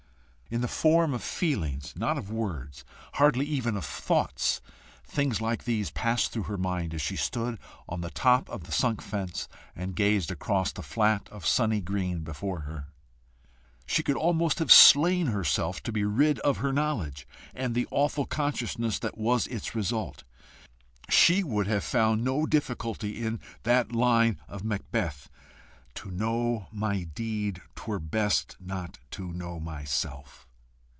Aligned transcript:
In 0.53 0.59
the 0.59 0.67
form 0.67 1.13
of 1.13 1.23
feelings, 1.23 1.93
not 1.95 2.17
of 2.17 2.29
words, 2.29 2.83
hardly 3.13 3.45
even 3.45 3.77
of 3.77 3.85
thoughts, 3.85 4.59
things 5.05 5.39
like 5.39 5.63
these 5.63 5.91
passed 5.91 6.33
through 6.33 6.43
her 6.43 6.57
mind 6.57 6.93
as 6.93 7.01
she 7.01 7.15
stood 7.15 7.57
on 7.87 8.01
the 8.01 8.09
top 8.09 8.49
of 8.49 8.65
the 8.65 8.73
sunk 8.73 9.01
fence 9.01 9.47
and 9.77 9.95
gazed 9.95 10.29
across 10.29 10.73
the 10.73 10.83
flat 10.83 11.29
of 11.29 11.45
sunny 11.45 11.79
green 11.79 12.19
before 12.25 12.59
her. 12.63 12.87
She 13.85 14.03
could 14.03 14.17
almost 14.17 14.59
have 14.59 14.73
slain 14.73 15.27
herself 15.27 15.81
to 15.83 15.91
be 15.93 16.03
rid 16.03 16.37
of 16.39 16.57
her 16.57 16.73
knowledge 16.73 17.25
and 17.55 17.73
the 17.73 17.87
awful 17.89 18.25
consciousness 18.25 18.99
that 18.99 19.17
was 19.17 19.47
its 19.47 19.73
result. 19.73 20.25
SHE 21.09 21.45
would 21.45 21.67
have 21.67 21.85
found 21.85 22.25
no 22.25 22.45
difficulty 22.45 23.23
in 23.25 23.39
that 23.63 23.93
line 23.93 24.37
of 24.49 24.65
Macbeth: 24.65 25.29
"To 25.95 26.09
know 26.09 26.67
my 26.71 27.03
deed, 27.03 27.61
'twere 27.75 27.99
best 27.99 28.55
not 28.61 28.97
know 29.19 29.59
myself." 29.59 30.47